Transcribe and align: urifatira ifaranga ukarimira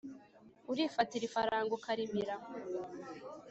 urifatira 0.71 1.23
ifaranga 1.27 1.71
ukarimira 1.77 2.35